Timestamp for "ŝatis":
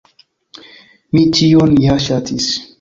2.09-2.53